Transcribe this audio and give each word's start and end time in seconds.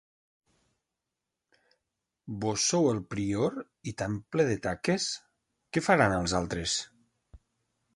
Vós 2.45 2.65
sou 2.71 2.89
el 2.93 3.03
prior 3.15 3.61
i 3.93 3.97
tan 4.03 4.19
ple 4.33 4.49
de 4.51 4.59
taques? 4.67 5.09
Què 5.73 5.89
faran 5.93 6.21
els 6.21 6.39
altres? 6.43 6.81